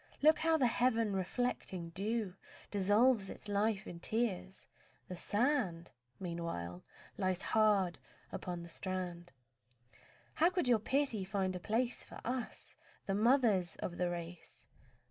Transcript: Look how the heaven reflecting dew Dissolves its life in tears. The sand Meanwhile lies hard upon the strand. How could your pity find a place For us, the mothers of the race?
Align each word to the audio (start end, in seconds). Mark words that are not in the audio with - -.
Look 0.23 0.39
how 0.39 0.57
the 0.57 0.65
heaven 0.65 1.13
reflecting 1.13 1.89
dew 1.91 2.33
Dissolves 2.71 3.29
its 3.29 3.47
life 3.47 3.85
in 3.85 3.99
tears. 3.99 4.65
The 5.07 5.15
sand 5.15 5.91
Meanwhile 6.19 6.83
lies 7.19 7.43
hard 7.43 7.99
upon 8.31 8.63
the 8.63 8.69
strand. 8.69 9.31
How 10.33 10.49
could 10.49 10.67
your 10.67 10.79
pity 10.79 11.23
find 11.23 11.55
a 11.55 11.59
place 11.59 12.03
For 12.03 12.19
us, 12.25 12.75
the 13.05 13.13
mothers 13.13 13.75
of 13.75 13.97
the 13.97 14.09
race? 14.09 14.65